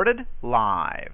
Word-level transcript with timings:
Recorded 0.00 0.26
live. 0.40 1.12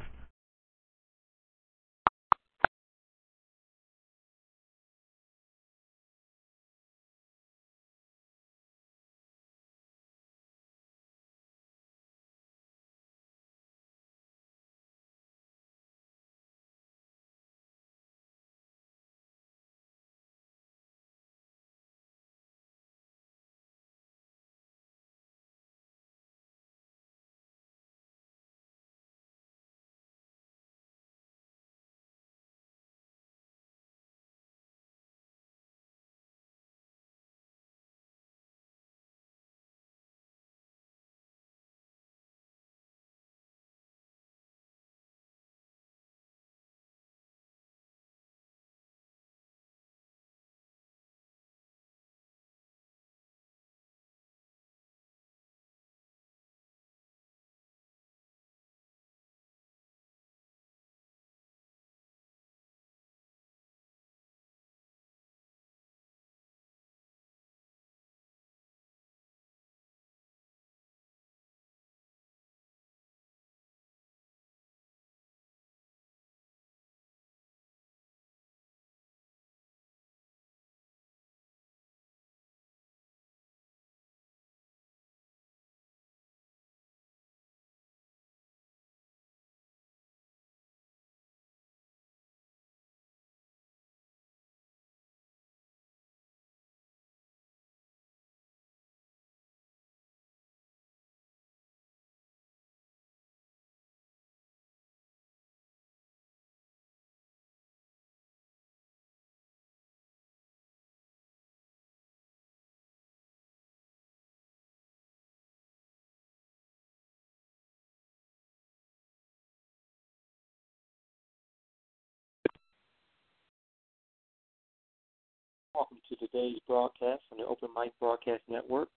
Welcome 125.76 125.98
to 126.08 126.16
today's 126.16 126.56
broadcast 126.66 127.20
from 127.28 127.36
the 127.36 127.44
Open 127.44 127.68
Mic 127.76 127.92
Broadcast 128.00 128.40
Network. 128.48 128.88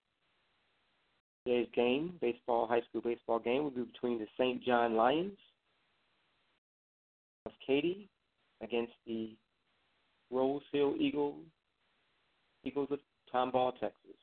Today's 1.45 1.67
game, 1.75 2.13
baseball, 2.21 2.67
high 2.67 2.79
school 2.87 3.01
baseball 3.01 3.37
game, 3.37 3.63
will 3.63 3.69
be 3.69 3.81
between 3.81 4.17
the 4.17 4.27
St. 4.37 4.63
John 4.63 4.95
Lions 4.95 5.37
of 7.45 7.51
Katy 7.67 8.07
against 8.63 8.93
the 9.05 9.35
Rose 10.31 10.61
Hill 10.71 10.95
Eagles, 10.97 11.43
Eagles 12.63 12.87
of 12.91 12.99
Tomball, 13.33 13.73
Texas. 13.73 14.15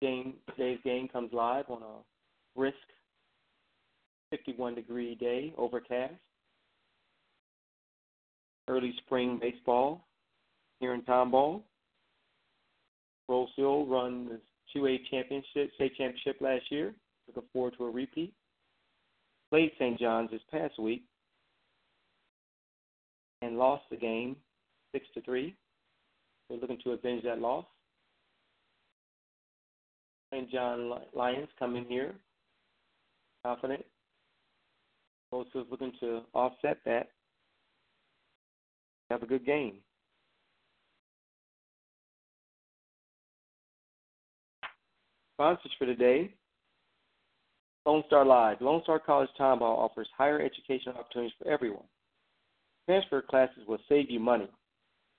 Game, 0.00 0.32
today's 0.48 0.78
game 0.82 1.08
comes 1.08 1.30
live 1.30 1.66
on 1.68 1.82
a 1.82 2.58
brisk 2.58 2.74
51 4.30 4.76
degree 4.76 5.14
day, 5.14 5.52
overcast. 5.58 6.14
Early 8.66 8.94
spring 9.04 9.38
baseball 9.38 10.06
here 10.80 10.94
in 10.94 11.02
Tomball. 11.02 11.62
Rose 13.28 13.48
Hill 13.56 13.86
run 13.86 14.28
the 14.28 14.40
2A 14.74 14.98
championship, 15.10 15.70
state 15.74 15.96
championship 15.96 16.36
last 16.40 16.64
year. 16.70 16.94
Looking 17.28 17.48
forward 17.52 17.74
to 17.78 17.84
a 17.84 17.90
repeat. 17.90 18.32
Played 19.50 19.72
St. 19.78 19.98
John's 19.98 20.30
this 20.30 20.40
past 20.50 20.78
week 20.78 21.02
and 23.42 23.58
lost 23.58 23.84
the 23.90 23.96
game 23.96 24.36
six 24.92 25.06
to 25.14 25.20
three. 25.22 25.54
They're 26.48 26.58
looking 26.58 26.78
to 26.84 26.92
avenge 26.92 27.24
that 27.24 27.40
loss. 27.40 27.64
St. 30.32 30.50
John 30.50 30.92
Lions 31.14 31.48
come 31.58 31.76
in 31.76 31.84
here 31.84 32.14
confident. 33.46 33.84
Rose 35.30 35.46
Hill's 35.52 35.68
looking 35.70 35.92
to 36.00 36.22
offset 36.34 36.78
that. 36.84 37.08
Have 39.10 39.22
a 39.22 39.26
good 39.26 39.46
game. 39.46 39.74
Sponsors 45.36 45.72
for 45.78 45.84
today 45.84 46.32
Lone 47.84 48.02
Star 48.06 48.24
Live. 48.24 48.62
Lone 48.62 48.80
Star 48.84 48.98
College 48.98 49.28
Tomball 49.38 49.76
offers 49.78 50.08
higher 50.16 50.40
educational 50.40 50.96
opportunities 50.96 51.34
for 51.38 51.50
everyone. 51.50 51.84
Transfer 52.86 53.20
classes 53.20 53.64
will 53.68 53.76
save 53.86 54.10
you 54.10 54.18
money 54.18 54.48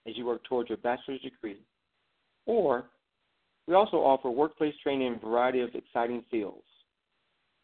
as 0.07 0.17
you 0.17 0.25
work 0.25 0.43
towards 0.45 0.69
your 0.69 0.79
bachelor's 0.79 1.21
degree. 1.21 1.61
Or 2.47 2.85
we 3.67 3.75
also 3.75 3.97
offer 3.97 4.31
workplace 4.31 4.73
training 4.81 5.05
in 5.05 5.13
a 5.13 5.19
variety 5.19 5.61
of 5.61 5.75
exciting 5.75 6.23
fields. 6.31 6.65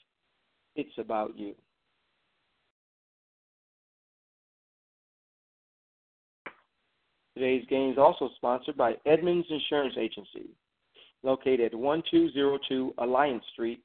It's 0.75 0.96
about 0.96 1.38
you. 1.38 1.54
Today's 7.34 7.66
game 7.69 7.90
is 7.90 7.98
also 7.98 8.31
sponsored 8.37 8.75
by 8.75 8.94
Edmonds 9.04 9.46
Insurance 9.50 9.96
Agency, 9.98 10.48
located 11.22 11.75
at 11.75 11.78
1202 11.78 12.94
Alliance 12.96 13.44
Street 13.52 13.82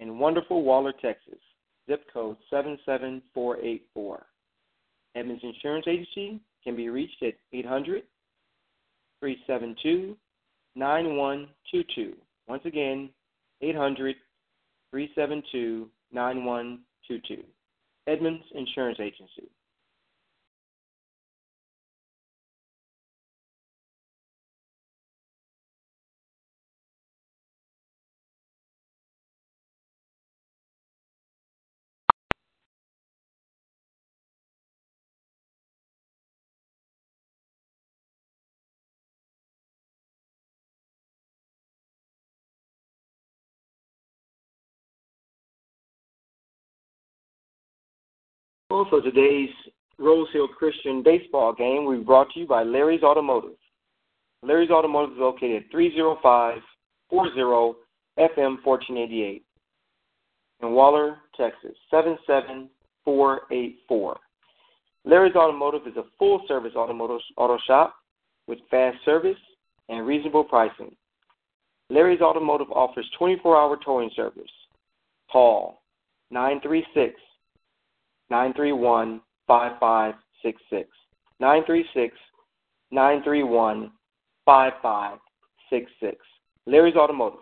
in 0.00 0.18
wonderful 0.18 0.62
Waller, 0.62 0.94
Texas, 1.02 1.40
zip 1.86 2.06
code 2.10 2.38
77484. 2.48 4.26
Edmonds 5.14 5.44
Insurance 5.44 5.84
Agency 5.86 6.40
can 6.64 6.74
be 6.74 6.88
reached 6.88 7.22
at 7.22 7.34
800 7.52 8.02
372 9.20 10.16
9122. 10.74 12.14
Once 12.46 12.62
again, 12.64 13.10
800 13.60 14.16
372 14.90 15.88
9122. 16.12 17.44
Edmunds 18.06 18.44
Insurance 18.54 18.98
Agency. 19.00 19.50
Also, 48.78 49.00
today's 49.00 49.50
Rose 49.98 50.28
Hill 50.32 50.46
Christian 50.46 51.02
baseball 51.02 51.52
game 51.52 51.90
be 51.90 51.98
brought 52.04 52.30
to 52.30 52.38
you 52.38 52.46
by 52.46 52.62
Larry's 52.62 53.02
Automotive. 53.02 53.56
Larry's 54.44 54.70
Automotive 54.70 55.16
is 55.16 55.18
located 55.18 55.64
at 55.64 55.70
30540 55.72 57.76
FM 58.20 58.62
1488 58.62 59.44
in 60.62 60.70
Waller, 60.70 61.16
Texas, 61.36 61.74
77484. 61.90 64.16
Larry's 65.04 65.34
Automotive 65.34 65.88
is 65.88 65.96
a 65.96 66.04
full 66.16 66.44
service 66.46 66.76
automotive 66.76 67.18
auto 67.36 67.58
shop 67.66 67.96
with 68.46 68.60
fast 68.70 68.98
service 69.04 69.34
and 69.88 70.06
reasonable 70.06 70.44
pricing. 70.44 70.94
Larry's 71.90 72.20
Automotive 72.20 72.70
offers 72.70 73.10
24 73.18 73.56
hour 73.56 73.76
towing 73.84 74.12
service. 74.14 74.52
Call 75.32 75.82
936 76.30 77.20
931 78.30 79.20
5566. 79.46 80.88
936 81.40 82.16
931 82.90 83.92
5566. 84.44 86.16
Larry's 86.66 86.96
Automotive. 86.96 87.40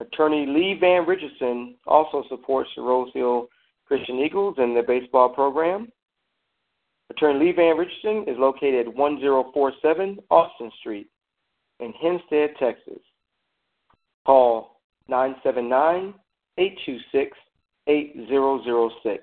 Attorney 0.00 0.46
Lee 0.46 0.76
Van 0.80 1.06
Richardson 1.06 1.76
also 1.86 2.24
supports 2.28 2.70
the 2.76 2.82
Rose 2.82 3.10
Hill 3.14 3.48
Christian 3.86 4.18
Eagles 4.18 4.56
in 4.58 4.74
their 4.74 4.82
baseball 4.82 5.28
program. 5.28 5.88
Attorney 7.10 7.46
Lee 7.46 7.52
Van 7.52 7.76
Richardson 7.76 8.24
is 8.28 8.38
located 8.38 8.86
at 8.86 8.94
1047 8.94 10.18
Austin 10.30 10.70
Street 10.80 11.06
in 11.80 11.92
Hempstead, 11.92 12.50
Texas. 12.58 13.00
Call 14.26 14.73
979 15.08 16.14
826 16.58 17.36
8006. 17.86 19.22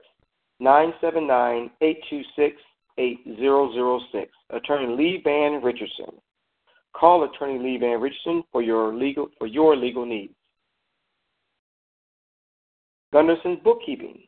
979 0.60 1.72
826 1.81 2.62
8006. 2.98 4.31
Attorney 4.51 4.95
Lee 4.95 5.22
Van 5.24 5.62
Richardson. 5.62 6.13
Call 6.94 7.24
Attorney 7.24 7.60
Lee 7.60 7.78
Van 7.78 8.00
Richardson 8.00 8.44
for 8.51 8.62
your 8.62 8.94
legal 8.94 9.30
for 9.39 9.48
your 9.48 9.75
legal 9.75 10.06
needs. 10.06 10.33
Gunderson's 13.13 13.60
Bookkeeping. 13.63 14.19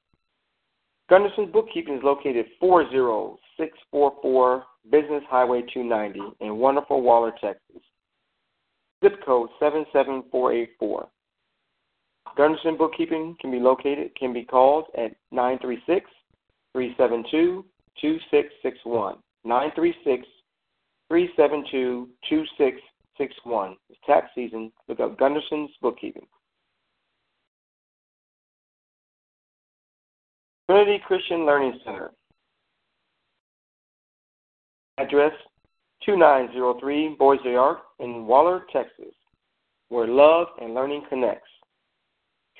Gunderson's 1.09 1.51
Bookkeeping 1.51 1.97
is 1.97 2.03
located 2.03 2.45
40644 2.59 4.63
Business 4.91 5.23
Highway 5.29 5.61
290 5.73 6.19
in 6.41 6.57
wonderful 6.57 7.01
Waller, 7.01 7.31
Texas. 7.39 7.81
Zip 9.03 9.23
code 9.25 9.49
77484. 9.59 11.07
Gunderson 12.35 12.77
Bookkeeping 12.77 13.35
can 13.39 13.51
be 13.51 13.59
located, 13.59 14.15
can 14.15 14.33
be 14.33 14.43
called 14.43 14.85
at 14.97 15.15
936 15.31 16.09
372 16.73 17.65
2661. 18.01 19.17
936 19.43 20.27
372 21.09 22.09
2661. 22.27 23.75
It's 23.89 23.99
tax 24.05 24.27
season. 24.33 24.71
Look 24.87 24.99
up 24.99 25.17
Gunderson's 25.19 25.71
Bookkeeping. 25.81 26.25
Trinity 30.69 31.01
Christian 31.05 31.45
Learning 31.45 31.79
Center. 31.85 32.11
Address 34.97 35.33
2903 36.05 37.15
Boise 37.19 37.55
Arc 37.55 37.79
in 37.99 38.25
Waller, 38.25 38.65
Texas, 38.71 39.13
where 39.89 40.07
love 40.07 40.47
and 40.61 40.73
learning 40.73 41.03
connects. 41.09 41.49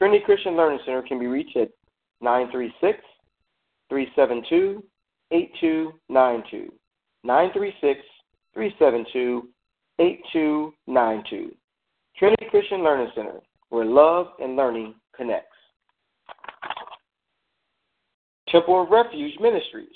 Trinity 0.04 0.26
Christian 0.26 0.58
Learning 0.58 0.80
Center 0.84 1.02
can 1.02 1.18
be 1.18 1.28
reached 1.28 1.56
at 1.56 1.70
936 2.20 3.00
372 3.88 4.84
8292. 5.32 6.74
936 7.24 8.02
372 8.54 9.48
8292. 10.00 11.56
Trinity 12.18 12.46
Christian 12.50 12.84
Learning 12.84 13.14
Center, 13.16 13.40
where 13.70 13.86
love 13.86 14.28
and 14.42 14.58
learning 14.58 14.94
connects. 15.16 15.56
Temple 18.50 18.84
of 18.84 18.90
Refuge 18.90 19.40
Ministries. 19.40 19.88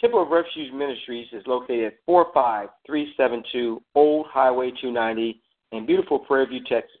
Temple 0.00 0.22
of 0.22 0.28
Refuge 0.28 0.72
Ministries 0.72 1.26
is 1.32 1.42
located 1.48 1.86
at 1.86 1.98
45372 2.06 3.82
Old 3.96 4.26
Highway 4.28 4.70
290 4.80 5.40
in 5.72 5.86
beautiful 5.86 6.20
Prairie 6.20 6.46
View, 6.46 6.60
Texas. 6.68 7.00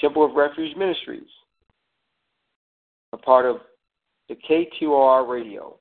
Temple 0.00 0.24
of 0.24 0.34
Refuge 0.34 0.76
Ministries, 0.76 1.28
a 3.12 3.16
part 3.16 3.46
of 3.46 3.56
the 4.28 4.36
K2R 4.48 5.28
Radio. 5.28 5.76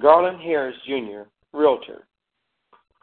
Garland 0.00 0.40
Harris 0.40 0.76
Jr., 0.86 1.22
Realtor. 1.52 2.06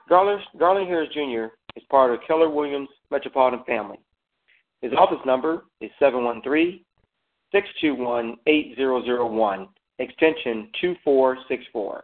Garland, 0.10 0.42
Garland 0.58 0.88
Harris 0.88 1.10
Jr. 1.14 1.54
is 1.76 1.84
part 1.90 2.14
of 2.14 2.22
Keller 2.26 2.50
Williams 2.50 2.88
Metropolitan 3.12 3.64
Family. 3.66 4.00
His 4.82 4.94
office 4.98 5.20
number 5.26 5.66
is 5.82 5.92
713 6.00 6.86
621 7.52 8.38
8001, 8.46 9.68
extension 10.00 10.70
2464. 10.82 12.04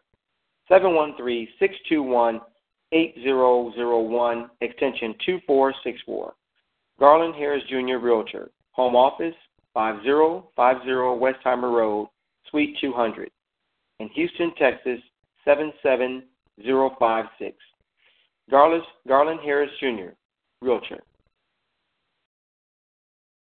713 0.68 1.48
621 1.60 2.42
8001, 2.92 4.50
extension 4.62 5.16
2464. 5.26 6.34
Garland 7.00 7.36
Harris 7.36 7.64
Jr. 7.70 7.98
Realtor. 7.98 8.52
Home 8.72 8.96
office 8.96 9.36
5050 9.74 10.90
Westheimer 11.20 11.72
Road, 11.72 12.08
Suite 12.50 12.78
200. 12.80 13.30
In 14.00 14.08
Houston, 14.10 14.54
Texas 14.60 15.00
77056. 15.46 17.56
Garland, 18.50 18.84
Garland 19.08 19.40
Harris 19.44 19.70
Jr., 19.80 20.10
Realtor. 20.62 21.00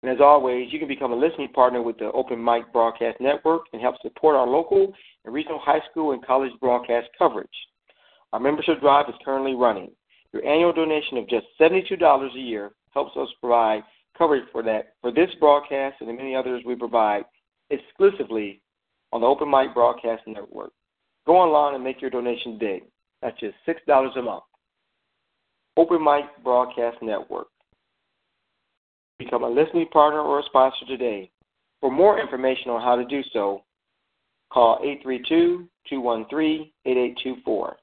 And 0.03 0.11
as 0.11 0.21
always, 0.21 0.71
you 0.71 0.79
can 0.79 0.87
become 0.87 1.11
a 1.11 1.15
listening 1.15 1.49
partner 1.53 1.81
with 1.81 1.97
the 1.97 2.11
Open 2.11 2.43
Mic 2.43 2.71
Broadcast 2.71 3.19
Network 3.19 3.63
and 3.73 3.81
help 3.81 3.95
support 4.01 4.35
our 4.35 4.47
local 4.47 4.93
and 5.25 5.33
regional 5.33 5.59
high 5.59 5.81
school 5.89 6.11
and 6.11 6.25
college 6.25 6.51
broadcast 6.59 7.07
coverage. 7.17 7.49
Our 8.33 8.39
membership 8.39 8.79
drive 8.79 9.09
is 9.09 9.15
currently 9.25 9.55
running. 9.55 9.91
Your 10.33 10.45
annual 10.45 10.73
donation 10.73 11.17
of 11.17 11.27
just 11.27 11.47
$72 11.59 12.35
a 12.35 12.39
year 12.39 12.71
helps 12.93 13.17
us 13.17 13.29
provide 13.39 13.83
coverage 14.17 14.45
for 14.51 14.63
that 14.63 14.93
for 15.01 15.11
this 15.11 15.29
broadcast 15.39 15.97
and 15.99 16.09
the 16.09 16.13
many 16.13 16.35
others 16.35 16.63
we 16.65 16.75
provide 16.75 17.23
exclusively 17.69 18.61
on 19.13 19.21
the 19.21 19.27
Open 19.27 19.49
Mic 19.49 19.73
Broadcast 19.73 20.23
Network. 20.27 20.71
Go 21.25 21.37
online 21.37 21.75
and 21.75 21.83
make 21.83 22.01
your 22.01 22.09
donation 22.09 22.59
today. 22.59 22.83
That's 23.21 23.39
just 23.39 23.55
$6 23.67 24.17
a 24.17 24.21
month. 24.21 24.43
Open 25.75 26.03
Mic 26.03 26.25
Broadcast 26.43 26.97
Network. 27.01 27.47
Become 29.19 29.43
a 29.43 29.49
listening 29.49 29.87
partner 29.87 30.21
or 30.21 30.39
a 30.39 30.43
sponsor 30.43 30.85
today. 30.87 31.29
For 31.81 31.91
more 31.91 32.17
information 32.19 32.71
on 32.71 32.81
how 32.81 32.95
to 32.95 33.05
do 33.05 33.21
so, 33.33 33.63
call 34.51 34.79
832 34.81 35.67
213 35.89 36.71
8824. 36.85 37.77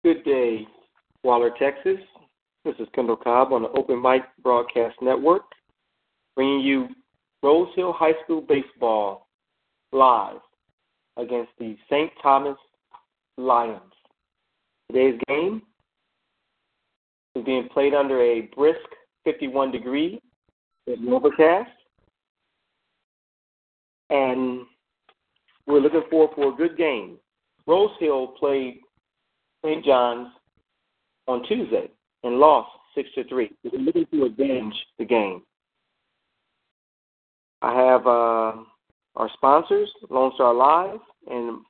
Good 0.04 0.24
day, 0.24 0.66
Waller, 1.22 1.52
Texas. 1.60 1.98
This 2.64 2.74
is 2.80 2.88
Kendall 2.92 3.14
Cobb 3.14 3.52
on 3.52 3.62
the 3.62 3.68
Open 3.68 4.02
Mic 4.02 4.22
Broadcast 4.42 4.96
Network, 5.00 5.42
bringing 6.34 6.58
you 6.58 6.88
Rose 7.40 7.68
Hill 7.76 7.92
High 7.92 8.14
School 8.24 8.40
baseball 8.40 9.28
live 9.92 10.38
against 11.16 11.52
the 11.60 11.76
St. 11.88 12.10
Thomas 12.20 12.56
Lions. 13.38 13.92
Today's 14.90 15.20
game 15.28 15.62
is 17.36 17.44
being 17.44 17.68
played 17.72 17.94
under 17.94 18.20
a 18.20 18.50
brisk 18.56 18.80
51 19.22 19.70
degree 19.70 20.20
overcast, 21.08 21.70
and 24.10 24.62
we're 25.68 25.78
looking 25.78 26.02
forward 26.10 26.34
for 26.34 26.52
a 26.52 26.56
good 26.56 26.76
game. 26.76 27.18
Rose 27.68 27.92
Hill 28.00 28.34
played 28.36 28.80
St. 29.64 29.84
John's 29.84 30.28
on 31.28 31.44
Tuesday 31.46 31.90
and 32.24 32.36
lost 32.36 32.70
six 32.94 33.08
to 33.14 33.24
three. 33.24 33.50
We're 33.64 33.78
looking 33.78 34.06
to 34.12 34.24
avenge 34.24 34.74
the 34.98 35.04
game. 35.04 35.42
I 37.62 37.74
have 37.74 38.06
uh, 38.06 38.52
our 39.16 39.30
sponsors, 39.34 39.88
Lone 40.10 40.32
Star 40.34 40.52
Live, 40.52 40.98
and 41.30 41.60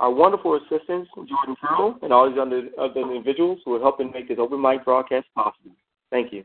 our 0.00 0.10
wonderful 0.10 0.56
assistants, 0.56 1.10
Jordan 1.14 1.56
Farrell, 1.60 1.98
and 2.02 2.12
all 2.12 2.28
these 2.28 2.38
other, 2.40 2.68
other 2.78 3.00
individuals 3.00 3.58
who 3.64 3.74
are 3.76 3.80
helping 3.80 4.10
make 4.12 4.28
this 4.28 4.38
open 4.40 4.60
mic 4.60 4.84
broadcast 4.84 5.26
possible. 5.34 5.72
Thank 6.10 6.32
you. 6.32 6.44